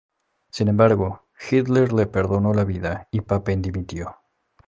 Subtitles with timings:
[0.49, 4.15] Sin embargo, Hitler le perdonó la vida y Papen dimitió.